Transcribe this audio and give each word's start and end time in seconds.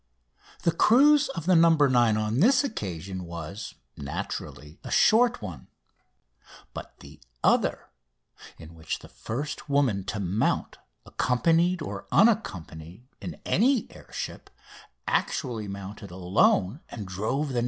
The 0.63 0.71
cruise 0.71 1.29
of 1.29 1.45
the 1.45 1.55
"No. 1.55 1.69
9" 1.69 2.17
on 2.17 2.39
this 2.39 2.63
occasion 2.63 3.23
was, 3.23 3.75
naturally, 3.95 4.79
a 4.83 4.89
short 4.89 5.43
one; 5.43 5.67
but 6.73 6.97
the 7.01 7.19
other, 7.43 7.85
in 8.57 8.73
which 8.73 8.97
the 8.97 9.07
first 9.09 9.69
woman 9.69 10.03
to 10.05 10.19
mount, 10.19 10.79
accompanied 11.05 11.83
or 11.83 12.07
unaccompanied, 12.11 13.03
in 13.21 13.39
any 13.45 13.85
air 13.91 14.11
ship, 14.11 14.49
actually 15.07 15.67
mounted 15.67 16.09
alone 16.09 16.79
and 16.89 17.05
drove 17.07 17.49
the 17.49 17.59
"No. 17.59 17.59